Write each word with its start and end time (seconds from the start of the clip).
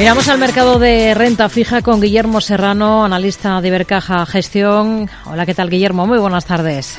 Miramos 0.00 0.30
al 0.30 0.40
mercado 0.40 0.78
de 0.78 1.12
renta 1.12 1.50
fija 1.50 1.82
con 1.82 2.00
Guillermo 2.00 2.40
Serrano, 2.40 3.04
analista 3.04 3.60
de 3.60 3.68
Ibercaja 3.68 4.24
Gestión. 4.24 5.10
Hola, 5.26 5.44
¿qué 5.44 5.52
tal, 5.52 5.68
Guillermo? 5.68 6.06
Muy 6.06 6.18
buenas 6.18 6.46
tardes. 6.46 6.98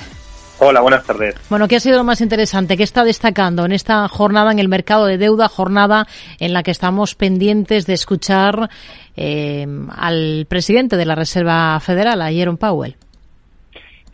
Hola, 0.60 0.82
buenas 0.82 1.04
tardes. 1.04 1.34
Bueno, 1.50 1.68
¿qué 1.68 1.78
ha 1.78 1.80
sido 1.80 1.98
lo 1.98 2.04
más 2.04 2.22
interesante? 2.22 2.78
¿Qué 2.78 2.84
está 2.84 3.04
destacando 3.04 3.66
en 3.66 3.72
esta 3.72 4.08
jornada 4.08 4.52
en 4.52 4.60
el 4.60 4.68
mercado 4.68 5.08
de 5.08 5.18
deuda, 5.18 5.48
jornada 5.48 6.06
en 6.40 6.54
la 6.54 6.62
que 6.62 6.70
estamos 6.70 7.16
pendientes 7.16 7.88
de 7.88 7.94
escuchar 7.94 8.70
eh, 9.18 9.66
al 9.98 10.46
presidente 10.48 10.96
de 10.96 11.06
la 11.08 11.16
Reserva 11.16 11.80
Federal, 11.80 12.22
a 12.22 12.32
Jerome 12.32 12.60
Powell? 12.60 12.96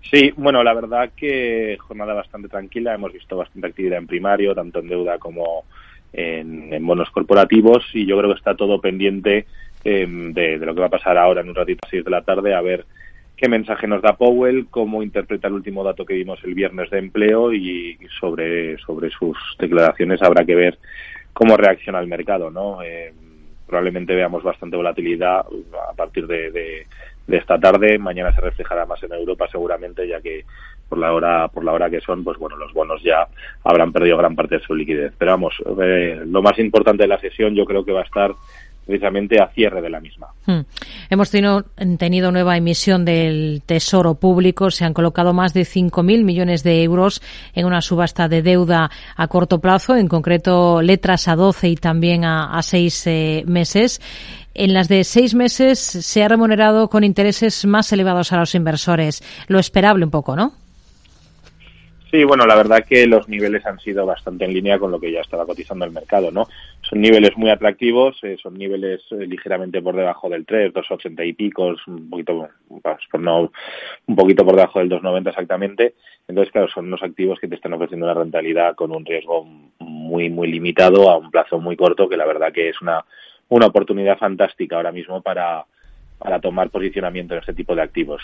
Sí, 0.10 0.32
bueno, 0.38 0.64
la 0.64 0.74
verdad 0.74 1.10
que 1.14 1.76
jornada 1.78 2.14
bastante 2.14 2.48
tranquila. 2.48 2.96
Hemos 2.96 3.12
visto 3.12 3.36
bastante 3.36 3.68
actividad 3.68 4.00
en 4.00 4.08
primario, 4.08 4.56
tanto 4.56 4.80
en 4.80 4.88
deuda 4.88 5.18
como 5.20 5.66
en, 6.14 6.86
bonos 6.86 7.10
corporativos 7.12 7.86
y 7.94 8.06
yo 8.06 8.18
creo 8.18 8.32
que 8.32 8.38
está 8.38 8.56
todo 8.56 8.80
pendiente 8.82 9.46
em, 9.84 10.34
de, 10.34 10.58
lo 10.58 10.74
que 10.74 10.82
va 10.82 10.88
a 10.88 10.92
pasar 10.92 11.18
ahora 11.18 11.42
en 11.42 11.50
un 11.50 11.56
ratito 11.56 11.86
a 11.86 11.90
6 11.90 12.06
de 12.06 12.12
la 12.12 12.22
tarde 12.22 12.54
a 12.54 12.62
ver 12.62 12.86
qué 13.38 13.48
mensaje 13.48 13.88
nos 13.88 14.02
da 14.02 14.18
Powell, 14.18 14.68
cómo 14.70 15.04
interpreta 15.04 15.48
el 15.48 15.54
último 15.54 15.84
dato 15.84 16.06
que 16.06 16.16
vimos 16.16 16.40
el 16.44 16.56
viernes 16.56 16.90
de 16.90 16.98
empleo 16.98 17.54
y, 17.54 17.98
sobre, 18.20 18.78
sobre 18.80 19.12
sus 19.12 19.38
declaraciones 19.60 20.22
habrá 20.24 20.44
que 20.44 20.56
ver 20.56 20.80
cómo 21.34 21.56
reacciona 21.56 22.00
el 22.00 22.08
mercado, 22.08 22.50
¿no? 22.50 22.82
Em, 22.82 23.14
probablemente 23.68 24.16
veamos 24.16 24.42
bastante 24.44 24.78
volatilidad 24.78 25.46
a 25.90 25.94
partir 25.94 26.26
de, 26.26 26.52
de, 26.52 26.88
esta 27.28 27.60
tarde. 27.60 28.00
Mañana 28.00 28.34
se 28.34 28.42
reflejará 28.42 28.86
más 28.86 29.04
en 29.04 29.12
Europa 29.12 29.48
seguramente, 29.52 30.08
ya 30.08 30.22
que 30.22 30.46
por 30.88 30.98
la 30.98 31.14
hora 31.14 31.48
por 31.48 31.64
la 31.64 31.74
hora 31.74 31.90
que 31.90 32.02
son, 32.02 32.24
pues 32.24 32.38
bueno, 32.38 32.56
los 32.56 32.74
bonos 32.74 33.02
ya 33.04 33.28
habrán 33.64 33.92
perdido 33.92 34.18
gran 34.18 34.36
parte 34.36 34.58
de 34.58 34.64
su 34.64 34.76
liquidez. 34.76 35.14
Pero 35.18 35.32
vamos, 35.32 35.56
eh, 35.82 36.22
lo 36.26 36.42
más 36.42 36.58
importante 36.60 37.04
de 37.04 37.10
la 37.10 37.20
sesión 37.20 37.56
yo 37.56 37.66
creo 37.66 37.84
que 37.84 37.92
va 37.92 38.02
a 38.02 38.06
estar 38.06 38.32
precisamente 38.88 39.40
a 39.40 39.50
cierre 39.50 39.82
de 39.82 39.90
la 39.90 40.00
misma. 40.00 40.28
Hmm. 40.46 40.62
Hemos 41.10 41.30
tenido, 41.30 41.66
tenido, 42.00 42.32
nueva 42.32 42.56
emisión 42.56 43.04
del 43.04 43.62
Tesoro 43.66 44.16
Público. 44.16 44.72
Se 44.72 44.86
han 44.86 44.94
colocado 44.94 45.34
más 45.34 45.54
de 45.54 45.62
5.000 45.62 46.24
millones 46.24 46.64
de 46.64 46.84
euros 46.84 47.22
en 47.54 47.66
una 47.66 47.82
subasta 47.82 48.30
de 48.30 48.42
deuda 48.42 48.90
a 49.16 49.28
corto 49.28 49.60
plazo, 49.60 49.96
en 49.98 50.08
concreto 50.08 50.82
letras 50.82 51.28
a 51.28 51.36
12 51.36 51.68
y 51.68 51.76
también 51.76 52.24
a, 52.24 52.58
a 52.58 52.62
6 52.62 53.08
eh, 53.08 53.44
meses. 53.46 54.00
En 54.54 54.74
las 54.74 54.88
de 54.88 55.04
seis 55.04 55.36
meses 55.36 55.78
se 55.78 56.24
ha 56.24 56.28
remunerado 56.28 56.90
con 56.90 57.04
intereses 57.04 57.64
más 57.68 57.94
elevados 57.94 58.34
a 58.34 58.38
los 58.38 58.56
inversores. 58.56 59.22
Lo 59.48 59.60
esperable 59.60 60.04
un 60.04 60.10
poco, 60.10 60.36
¿no? 60.36 60.54
Sí, 62.10 62.24
bueno, 62.24 62.46
la 62.46 62.56
verdad 62.56 62.86
que 62.88 63.06
los 63.06 63.28
niveles 63.28 63.66
han 63.66 63.80
sido 63.80 64.06
bastante 64.06 64.46
en 64.46 64.54
línea 64.54 64.80
con 64.80 64.92
lo 64.92 65.00
que 65.00 65.12
ya 65.12 65.20
estaba 65.20 65.46
cotizando 65.46 65.84
el 65.84 65.92
mercado, 65.92 66.32
¿no? 66.32 66.48
Son 66.82 67.02
niveles 67.02 67.36
muy 67.36 67.50
atractivos, 67.50 68.18
eh, 68.24 68.38
son 68.42 68.54
niveles 68.54 69.02
eh, 69.12 69.28
ligeramente 69.28 69.82
por 69.82 69.94
debajo 69.94 70.30
del 70.30 70.46
3, 70.46 70.74
2,80 70.74 71.28
y 71.28 71.34
picos, 71.34 71.86
un 71.86 72.10
poquito, 72.10 72.48
no, 73.20 73.52
un 74.06 74.16
poquito 74.16 74.46
por 74.46 74.56
debajo 74.56 74.80
del 74.80 74.90
2,90 74.90 75.28
exactamente. 75.28 75.96
Entonces, 76.30 76.52
claro, 76.54 76.70
son 76.70 76.88
unos 76.88 77.04
activos 77.04 77.40
que 77.42 77.50
te 77.50 77.56
están 77.56 77.74
ofreciendo 77.74 78.06
una 78.06 78.16
rentabilidad 78.16 78.76
con 78.76 78.94
un 78.94 79.06
riesgo 79.06 79.46
muy, 79.80 80.30
muy 80.30 80.50
limitado 80.50 81.10
a 81.10 81.18
un 81.18 81.30
plazo 81.30 81.60
muy 81.60 81.76
corto, 81.76 82.08
que 82.08 82.16
la 82.16 82.26
verdad 82.26 82.54
que 82.54 82.70
es 82.70 82.82
una, 82.82 83.04
una 83.50 83.66
oportunidad 83.66 84.18
fantástica 84.18 84.78
ahora 84.78 84.94
mismo 84.94 85.22
para, 85.22 85.66
para 86.18 86.40
tomar 86.40 86.70
posicionamiento 86.70 87.34
en 87.34 87.40
este 87.42 87.54
tipo 87.54 87.76
de 87.76 87.82
activos. 87.82 88.22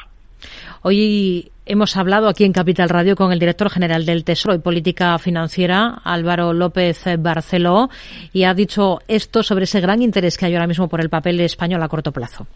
Hoy 0.82 1.52
hemos 1.66 1.96
hablado 1.96 2.28
aquí 2.28 2.44
en 2.44 2.52
Capital 2.52 2.90
Radio 2.90 3.16
con 3.16 3.32
el 3.32 3.40
director 3.40 3.70
general 3.70 4.06
del 4.06 4.24
Tesoro 4.24 4.56
y 4.56 4.60
Política 4.60 5.18
Financiera, 5.18 6.02
Álvaro 6.04 6.54
López 6.54 7.04
Barceló, 7.20 7.90
y 8.34 8.44
ha 8.44 8.54
dicho 8.54 9.00
esto 9.08 9.44
sobre 9.44 9.64
ese 9.64 9.80
gran 9.80 10.02
interés 10.02 10.38
que 10.38 10.46
hay 10.46 10.54
ahora 10.54 10.68
mismo 10.68 10.90
por 10.90 11.00
el 11.00 11.10
papel 11.10 11.40
español 11.40 11.82
a 11.84 11.88
corto 11.88 12.12
plazo. 12.12 12.48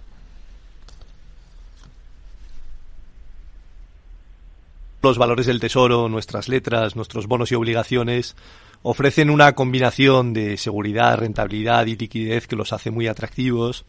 Los 5.01 5.17
valores 5.17 5.45
del 5.45 5.61
Tesoro, 5.61 6.09
nuestras 6.09 6.49
letras, 6.49 6.97
nuestros 6.97 7.27
bonos 7.27 7.51
y 7.51 7.55
obligaciones 7.55 8.35
ofrecen 8.81 9.29
una 9.29 9.53
combinación 9.53 10.33
de 10.33 10.57
seguridad, 10.57 11.17
rentabilidad 11.17 11.85
y 11.85 11.95
liquidez 11.95 12.47
que 12.47 12.57
los 12.57 12.73
hace 12.73 12.91
muy 12.91 13.07
atractivos 13.07 13.85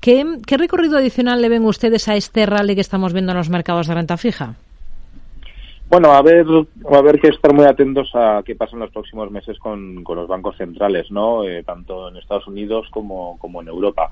¿Qué, 0.00 0.24
recorrido 0.56 0.98
adicional 0.98 1.40
le 1.40 1.48
ven 1.48 1.64
ustedes 1.64 2.08
a 2.08 2.16
este 2.16 2.46
rally 2.46 2.74
que 2.74 2.80
estamos 2.80 3.12
viendo 3.12 3.32
en 3.32 3.38
los 3.38 3.48
mercados 3.48 3.86
de 3.86 3.94
renta 3.94 4.16
fija? 4.16 4.54
Bueno, 5.88 6.12
a 6.12 6.22
ver, 6.22 6.46
a 6.90 7.02
ver 7.02 7.20
que 7.20 7.28
estar 7.28 7.52
muy 7.52 7.66
atentos 7.66 8.10
a 8.14 8.42
qué 8.44 8.56
pasa 8.56 8.74
en 8.74 8.80
los 8.80 8.90
próximos 8.90 9.30
meses 9.30 9.58
con, 9.58 10.02
los 10.02 10.26
bancos 10.26 10.56
centrales, 10.56 11.10
¿no? 11.10 11.44
Eh, 11.44 11.62
tanto 11.62 12.08
en 12.08 12.16
Estados 12.16 12.46
Unidos 12.48 12.88
como, 12.90 13.38
como 13.38 13.60
en 13.62 13.68
Europa. 13.68 14.10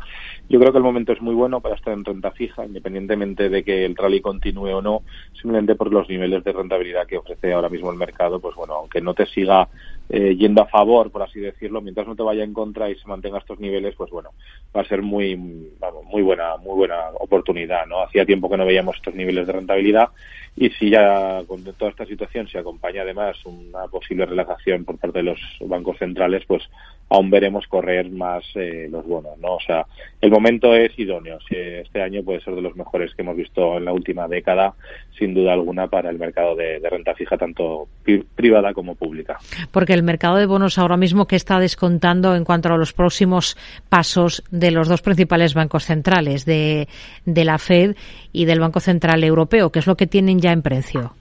Yo 0.48 0.60
creo 0.60 0.70
que 0.70 0.78
el 0.78 0.84
momento 0.84 1.12
es 1.12 1.20
muy 1.20 1.34
bueno 1.34 1.60
para 1.60 1.74
estar 1.74 1.92
en 1.94 2.04
renta 2.04 2.30
fija, 2.30 2.64
independientemente 2.64 3.48
de 3.48 3.64
que 3.64 3.84
el 3.84 3.96
rally 3.96 4.20
continúe 4.20 4.68
o 4.68 4.82
no, 4.82 5.02
simplemente 5.32 5.74
por 5.74 5.92
los 5.92 6.08
niveles 6.08 6.44
de 6.44 6.52
rentabilidad 6.52 7.06
que 7.06 7.16
ofrece 7.16 7.52
ahora 7.52 7.70
mismo 7.70 7.90
el 7.90 7.96
mercado, 7.96 8.38
pues 8.38 8.54
bueno, 8.54 8.74
aunque 8.74 9.00
no 9.00 9.14
te 9.14 9.26
siga 9.26 9.68
eh, 10.08 10.36
yendo 10.36 10.62
a 10.62 10.66
favor, 10.66 11.10
por 11.10 11.22
así 11.22 11.40
decirlo, 11.40 11.80
mientras 11.80 12.06
no 12.06 12.14
te 12.14 12.22
vaya 12.22 12.44
en 12.44 12.52
contra 12.52 12.90
y 12.90 12.96
se 12.96 13.08
mantenga 13.08 13.38
estos 13.38 13.58
niveles, 13.60 13.94
pues 13.96 14.10
bueno, 14.10 14.30
va 14.76 14.82
a 14.82 14.88
ser 14.88 15.02
muy, 15.02 15.36
muy 15.36 16.22
buena, 16.22 16.56
muy 16.58 16.74
buena 16.74 17.08
oportunidad, 17.18 17.86
¿no? 17.86 18.02
Hacía 18.02 18.26
tiempo 18.26 18.50
que 18.50 18.56
no 18.56 18.66
veíamos 18.66 18.96
estos 18.96 19.14
niveles 19.14 19.46
de 19.46 19.52
rentabilidad 19.52 20.10
y 20.54 20.68
si 20.70 20.90
ya 20.90 21.42
con 21.46 21.64
toda 21.64 21.90
esta 21.90 22.04
situación 22.04 22.46
se 22.46 22.58
acompaña 22.58 23.02
además 23.02 23.36
una 23.46 23.86
posible 23.86 24.26
relajación 24.26 24.84
por 24.84 24.98
parte 24.98 25.20
de 25.20 25.24
los 25.24 25.40
bancos 25.60 25.96
centrales, 25.98 26.44
pues 26.46 26.62
aún 27.08 27.30
veremos 27.30 27.66
correr 27.66 28.10
más 28.10 28.44
eh, 28.54 28.88
los 28.90 29.06
bonos, 29.06 29.38
¿no? 29.38 29.54
O 29.54 29.60
sea, 29.60 29.86
el 30.20 30.30
momento 30.30 30.74
es 30.74 30.98
idóneo. 30.98 31.38
Este 31.48 32.02
año 32.02 32.22
puede 32.22 32.40
ser 32.40 32.54
de 32.54 32.62
los 32.62 32.76
mejores 32.76 33.14
que 33.14 33.22
hemos 33.22 33.36
visto 33.36 33.76
en 33.76 33.84
la 33.84 33.92
última 33.92 34.28
década, 34.28 34.74
sin 35.18 35.34
duda 35.34 35.52
alguna, 35.52 35.88
para 35.88 36.10
el 36.10 36.18
mercado 36.18 36.54
de, 36.56 36.80
renta 36.88 37.14
fija, 37.14 37.36
tanto 37.36 37.88
privada 38.34 38.72
como 38.74 38.94
pública. 38.94 39.38
Porque 39.70 39.91
el 39.94 40.02
mercado 40.02 40.36
de 40.36 40.46
bonos 40.46 40.78
ahora 40.78 40.96
mismo, 40.96 41.26
que 41.26 41.36
está 41.36 41.58
descontando 41.58 42.34
en 42.34 42.44
cuanto 42.44 42.68
a 42.68 42.76
los 42.76 42.92
próximos 42.92 43.56
pasos 43.88 44.42
de 44.50 44.70
los 44.70 44.88
dos 44.88 45.02
principales 45.02 45.54
bancos 45.54 45.84
centrales, 45.84 46.44
de, 46.44 46.88
de 47.24 47.44
la 47.44 47.58
Fed 47.58 47.96
y 48.32 48.44
del 48.44 48.60
Banco 48.60 48.80
Central 48.80 49.24
Europeo? 49.24 49.70
¿Qué 49.70 49.78
es 49.78 49.86
lo 49.86 49.96
que 49.96 50.06
tienen 50.06 50.40
ya 50.40 50.52
en 50.52 50.62
precio? 50.62 51.14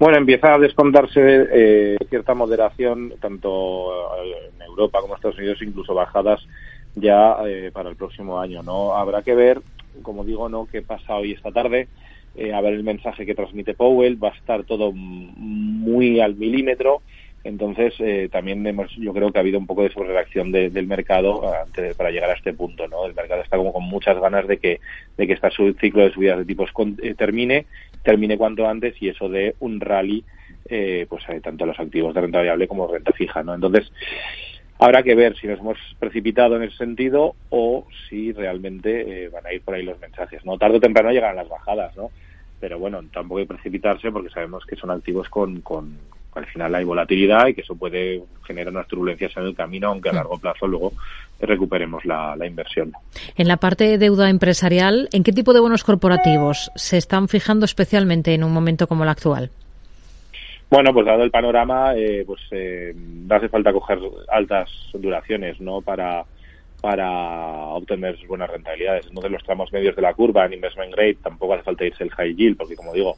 Bueno, 0.00 0.16
empieza 0.16 0.54
a 0.54 0.58
descontarse 0.58 1.20
eh, 1.52 1.96
cierta 2.08 2.32
moderación, 2.32 3.12
tanto 3.20 3.90
en 4.24 4.62
Europa 4.62 4.98
como 5.00 5.12
en 5.12 5.16
Estados 5.18 5.36
Unidos, 5.36 5.58
incluso 5.60 5.92
bajadas 5.92 6.40
ya 6.94 7.36
eh, 7.46 7.70
para 7.70 7.90
el 7.90 7.96
próximo 7.96 8.40
año. 8.40 8.62
No 8.62 8.94
habrá 8.96 9.20
que 9.20 9.34
ver, 9.34 9.60
como 10.02 10.24
digo, 10.24 10.48
no 10.48 10.66
qué 10.72 10.80
pasa 10.80 11.16
hoy 11.16 11.32
esta 11.32 11.52
tarde, 11.52 11.88
eh, 12.34 12.54
a 12.54 12.62
ver 12.62 12.72
el 12.72 12.82
mensaje 12.82 13.26
que 13.26 13.34
transmite 13.34 13.74
Powell. 13.74 14.22
Va 14.22 14.28
a 14.28 14.36
estar 14.36 14.64
todo 14.64 14.90
muy 14.92 16.18
al 16.20 16.34
milímetro. 16.34 17.02
Entonces, 17.42 17.94
eh, 18.00 18.28
también 18.30 18.66
hemos, 18.66 18.94
yo 18.96 19.14
creo 19.14 19.32
que 19.32 19.38
ha 19.38 19.40
habido 19.40 19.58
un 19.58 19.66
poco 19.66 19.82
de 19.82 19.90
sobrereacción 19.90 20.52
del 20.52 20.86
mercado 20.86 21.54
antes 21.54 21.96
para 21.96 22.10
llegar 22.10 22.28
a 22.30 22.34
este 22.34 22.52
punto, 22.52 22.86
¿no? 22.86 23.06
El 23.06 23.14
mercado 23.14 23.42
está 23.42 23.56
como 23.56 23.72
con 23.72 23.84
muchas 23.84 24.20
ganas 24.20 24.46
de 24.46 24.58
que, 24.58 24.80
de 25.16 25.26
que 25.26 25.32
este 25.32 25.48
ciclo 25.80 26.02
de 26.02 26.12
subidas 26.12 26.38
de 26.38 26.44
tipos 26.44 26.70
termine 27.16 27.66
termine 28.02 28.38
cuanto 28.38 28.66
antes 28.66 28.94
y 29.00 29.08
eso 29.08 29.28
de 29.28 29.54
un 29.60 29.80
rally 29.80 30.24
eh, 30.68 31.06
pues 31.08 31.28
hay 31.28 31.40
tanto 31.40 31.66
los 31.66 31.78
activos 31.78 32.14
de 32.14 32.20
renta 32.20 32.38
variable 32.38 32.68
como 32.68 32.86
renta 32.86 33.12
fija 33.12 33.42
no 33.42 33.54
entonces 33.54 33.92
habrá 34.78 35.02
que 35.02 35.14
ver 35.14 35.36
si 35.36 35.46
nos 35.46 35.60
hemos 35.60 35.78
precipitado 35.98 36.56
en 36.56 36.62
ese 36.62 36.76
sentido 36.76 37.34
o 37.50 37.86
si 38.08 38.32
realmente 38.32 39.24
eh, 39.24 39.28
van 39.28 39.46
a 39.46 39.52
ir 39.52 39.62
por 39.62 39.74
ahí 39.74 39.82
los 39.82 40.00
mensajes 40.00 40.44
no 40.44 40.58
tarde 40.58 40.78
o 40.78 40.80
temprano 40.80 41.10
llegarán 41.10 41.36
las 41.36 41.48
bajadas 41.48 41.94
no 41.96 42.10
pero 42.58 42.78
bueno 42.78 43.02
tampoco 43.12 43.38
hay 43.38 43.44
que 43.44 43.54
precipitarse 43.54 44.10
porque 44.10 44.30
sabemos 44.30 44.64
que 44.64 44.76
son 44.76 44.90
activos 44.90 45.28
con, 45.28 45.60
con 45.60 45.98
al 46.34 46.46
final 46.46 46.74
hay 46.74 46.84
volatilidad 46.84 47.48
y 47.48 47.54
que 47.54 47.62
eso 47.62 47.74
puede 47.74 48.22
generar 48.44 48.72
unas 48.72 48.86
turbulencias 48.86 49.36
en 49.36 49.44
el 49.44 49.54
camino, 49.54 49.88
aunque 49.88 50.10
a 50.10 50.12
largo 50.12 50.38
plazo 50.38 50.66
luego 50.66 50.92
recuperemos 51.40 52.04
la, 52.04 52.36
inversión. 52.46 52.92
En 53.36 53.48
la 53.48 53.56
parte 53.56 53.84
de 53.84 53.98
deuda 53.98 54.28
empresarial, 54.28 55.08
¿en 55.12 55.22
qué 55.22 55.32
tipo 55.32 55.52
de 55.52 55.60
bonos 55.60 55.84
corporativos 55.84 56.70
se 56.74 56.98
están 56.98 57.28
fijando 57.28 57.64
especialmente 57.64 58.34
en 58.34 58.44
un 58.44 58.52
momento 58.52 58.86
como 58.86 59.04
el 59.04 59.08
actual? 59.08 59.50
Bueno, 60.70 60.92
pues 60.92 61.06
dado 61.06 61.24
el 61.24 61.30
panorama, 61.30 61.94
eh, 61.96 62.22
pues 62.24 62.40
eh, 62.52 62.94
hace 63.28 63.48
falta 63.48 63.72
coger 63.72 63.98
altas 64.28 64.70
duraciones, 64.94 65.60
¿no? 65.60 65.80
Para 65.80 66.24
para 66.80 67.10
obtener 67.74 68.16
buenas 68.26 68.50
rentabilidades. 68.50 69.06
De 69.10 69.28
los 69.28 69.44
tramos 69.44 69.72
medios 69.72 69.94
de 69.94 70.02
la 70.02 70.14
curva 70.14 70.46
en 70.46 70.54
investment 70.54 70.94
grade 70.94 71.18
tampoco 71.22 71.54
hace 71.54 71.62
falta 71.62 71.84
irse 71.84 72.04
el 72.04 72.10
high 72.10 72.34
yield, 72.34 72.56
porque 72.56 72.76
como 72.76 72.92
digo, 72.92 73.16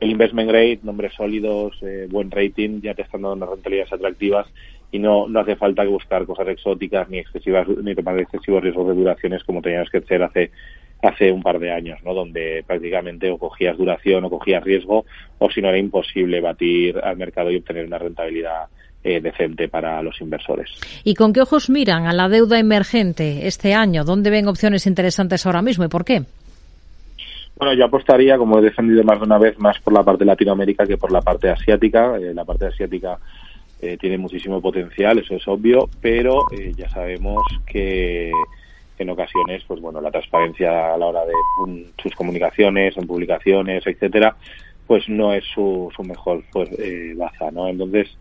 el 0.00 0.10
investment 0.10 0.50
grade, 0.50 0.80
nombres 0.82 1.12
sólidos, 1.14 1.76
eh, 1.82 2.06
buen 2.10 2.30
rating, 2.30 2.80
ya 2.82 2.94
te 2.94 3.02
están 3.02 3.22
dando 3.22 3.36
unas 3.36 3.50
rentabilidades 3.50 3.92
atractivas 3.92 4.46
y 4.90 4.98
no, 4.98 5.28
no 5.28 5.40
hace 5.40 5.56
falta 5.56 5.84
buscar 5.84 6.24
cosas 6.26 6.48
exóticas 6.48 7.08
ni 7.08 7.18
excesivas 7.18 7.66
ni 7.68 7.94
tomar 7.94 8.18
excesivos 8.18 8.62
riesgos 8.62 8.88
de 8.88 8.94
duraciones 8.94 9.42
como 9.44 9.62
teníamos 9.62 9.90
que 9.90 9.98
hacer 9.98 10.22
hace 10.22 10.50
hace 11.02 11.30
un 11.30 11.42
par 11.42 11.58
de 11.58 11.70
años, 11.70 11.98
¿no? 12.02 12.14
Donde 12.14 12.64
prácticamente 12.66 13.30
o 13.30 13.36
cogías 13.38 13.76
duración 13.76 14.24
o 14.24 14.30
cogías 14.30 14.64
riesgo 14.64 15.04
o 15.38 15.50
si 15.50 15.60
no 15.60 15.68
era 15.68 15.78
imposible 15.78 16.40
batir 16.40 16.98
al 16.98 17.16
mercado 17.16 17.50
y 17.50 17.56
obtener 17.56 17.86
una 17.86 17.98
rentabilidad 17.98 18.68
eh, 19.02 19.20
decente 19.20 19.68
para 19.68 20.02
los 20.02 20.18
inversores. 20.20 20.70
¿Y 21.04 21.14
con 21.14 21.32
qué 21.32 21.42
ojos 21.42 21.68
miran 21.68 22.06
a 22.06 22.14
la 22.14 22.28
deuda 22.28 22.58
emergente 22.58 23.46
este 23.46 23.74
año? 23.74 24.04
¿Dónde 24.04 24.30
ven 24.30 24.48
opciones 24.48 24.86
interesantes 24.86 25.44
ahora 25.44 25.60
mismo 25.60 25.84
y 25.84 25.88
por 25.88 26.04
qué? 26.04 26.22
Bueno, 27.64 27.78
yo 27.78 27.86
apostaría, 27.86 28.36
como 28.36 28.58
he 28.58 28.62
defendido 28.62 29.02
más 29.04 29.18
de 29.18 29.24
una 29.24 29.38
vez, 29.38 29.58
más 29.58 29.80
por 29.80 29.94
la 29.94 30.02
parte 30.02 30.24
de 30.24 30.26
Latinoamérica 30.26 30.86
que 30.86 30.98
por 30.98 31.10
la 31.10 31.22
parte 31.22 31.48
asiática. 31.48 32.14
Eh, 32.18 32.34
la 32.34 32.44
parte 32.44 32.66
asiática 32.66 33.18
eh, 33.80 33.96
tiene 33.98 34.18
muchísimo 34.18 34.60
potencial, 34.60 35.16
eso 35.16 35.34
es 35.34 35.48
obvio, 35.48 35.88
pero 36.02 36.44
eh, 36.52 36.74
ya 36.76 36.90
sabemos 36.90 37.42
que 37.64 38.30
en 38.98 39.08
ocasiones, 39.08 39.64
pues 39.66 39.80
bueno, 39.80 40.02
la 40.02 40.10
transparencia 40.10 40.92
a 40.92 40.98
la 40.98 41.06
hora 41.06 41.24
de 41.24 41.32
sus 42.02 42.14
comunicaciones, 42.14 42.98
en 42.98 43.06
publicaciones, 43.06 43.86
etcétera, 43.86 44.36
pues 44.86 45.08
no 45.08 45.32
es 45.32 45.44
su, 45.54 45.90
su 45.96 46.02
mejor 46.02 46.44
pues, 46.52 46.68
baza, 47.16 47.50
¿no? 47.50 47.66
Entonces, 47.66 48.14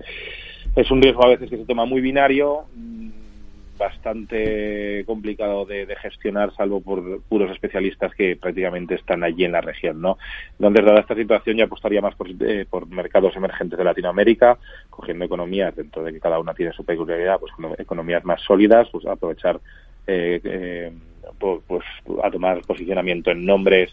es 0.74 0.90
un 0.90 1.02
riesgo 1.02 1.26
a 1.26 1.32
veces 1.32 1.50
que 1.50 1.58
se 1.58 1.66
toma 1.66 1.84
muy 1.84 2.00
binario, 2.00 2.64
bastante 3.78 5.04
complicado 5.06 5.66
de, 5.66 5.88
gestionar, 6.02 6.54
salvo 6.56 6.82
por 6.82 7.22
puros 7.24 7.52
especialistas 7.52 8.14
que 8.16 8.36
prácticamente 8.36 8.96
están 8.96 9.24
allí 9.24 9.46
en 9.46 9.54
la 9.54 9.62
región, 9.62 10.02
¿no? 10.02 10.18
Entonces, 10.60 10.86
dada 10.86 11.00
esta 11.00 11.16
situación, 11.16 11.58
yo 11.58 11.66
apostaría 11.66 12.02
más 12.02 12.16
por, 12.16 12.28
eh, 12.30 12.66
por 12.70 12.88
mercados 12.88 13.36
emergentes 13.36 13.78
de 13.78 13.86
Latinoamérica, 13.86 14.58
cogiendo 14.90 15.26
economías 15.26 15.76
dentro 15.76 16.04
de 16.04 16.14
que 16.14 16.20
cada 16.20 16.40
una 16.40 16.54
tiene 16.54 16.74
su 16.74 16.86
peculiaridad, 16.86 17.40
pues 17.40 17.54
economías 17.78 18.24
más 18.26 18.42
sólidas, 18.42 18.88
pues 18.92 19.06
aprovechar, 19.06 19.60
eh, 20.08 20.40
eh, 20.44 20.92
pues 21.40 21.86
a 22.24 22.30
tomar 22.30 22.62
posicionamiento 22.62 23.32
en 23.32 23.46
nombres 23.46 23.92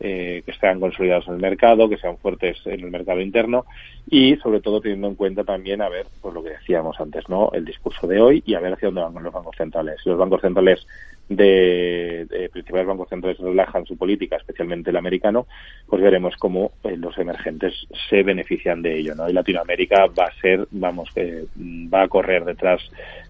eh, 0.00 0.42
que 0.44 0.52
estén 0.52 0.80
consolidados 0.80 1.26
en 1.28 1.34
el 1.34 1.40
mercado, 1.40 1.88
que 1.88 1.96
sean 1.96 2.18
fuertes 2.18 2.58
en 2.66 2.80
el 2.80 2.90
mercado 2.90 3.20
interno 3.20 3.66
y 4.08 4.36
sobre 4.36 4.60
todo 4.60 4.80
teniendo 4.80 5.08
en 5.08 5.16
cuenta 5.16 5.44
también 5.44 5.82
a 5.82 5.88
ver 5.88 6.06
pues 6.20 6.34
lo 6.34 6.42
que 6.42 6.50
decíamos 6.50 7.00
antes, 7.00 7.28
¿no? 7.28 7.50
El 7.52 7.64
discurso 7.64 8.06
de 8.06 8.20
hoy 8.20 8.42
y 8.46 8.54
a 8.54 8.60
ver 8.60 8.74
hacia 8.74 8.88
dónde 8.88 9.02
van 9.02 9.24
los 9.24 9.32
bancos 9.32 9.56
centrales. 9.56 10.00
Si 10.02 10.08
los 10.08 10.18
bancos 10.18 10.40
centrales 10.40 10.86
de, 11.28 12.26
de, 12.28 12.48
principales 12.48 12.86
bancos 12.86 13.08
centrales 13.08 13.38
relajan 13.38 13.84
su 13.84 13.96
política, 13.96 14.36
especialmente 14.36 14.90
el 14.90 14.96
americano, 14.96 15.46
pues 15.86 16.02
veremos 16.02 16.34
cómo 16.36 16.72
eh, 16.84 16.96
los 16.96 17.16
emergentes 17.18 17.74
se 18.08 18.22
benefician 18.22 18.80
de 18.82 18.98
ello, 18.98 19.14
¿no? 19.14 19.28
Y 19.28 19.32
Latinoamérica 19.32 20.06
va 20.06 20.24
a 20.24 20.40
ser, 20.40 20.66
vamos, 20.70 21.10
que 21.14 21.44
va 21.56 22.02
a 22.02 22.08
correr 22.08 22.44
detrás 22.44 22.80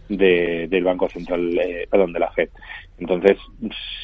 de, 0.09 0.69
del 0.69 0.85
Banco 0.85 1.09
Central, 1.09 1.59
eh, 1.59 1.87
perdón, 1.91 2.13
de 2.13 2.21
la 2.21 2.31
FED. 2.31 2.51
Entonces, 2.99 3.39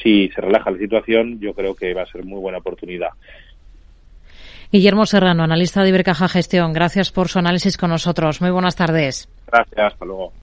si 0.01 0.29
se 0.29 0.41
relaja 0.41 0.71
la 0.71 0.77
situación, 0.77 1.39
yo 1.39 1.53
creo 1.53 1.75
que 1.75 1.93
va 1.93 2.03
a 2.03 2.11
ser 2.11 2.23
muy 2.23 2.39
buena 2.39 2.59
oportunidad. 2.59 3.09
Guillermo 4.71 5.05
Serrano, 5.05 5.43
analista 5.43 5.83
de 5.83 5.89
Ibercaja 5.89 6.27
Gestión, 6.27 6.73
gracias 6.73 7.11
por 7.11 7.29
su 7.29 7.39
análisis 7.39 7.77
con 7.77 7.91
nosotros. 7.91 8.41
Muy 8.41 8.51
buenas 8.51 8.75
tardes. 8.75 9.29
Gracias, 9.47 9.93
hasta 9.93 10.05
luego. 10.05 10.33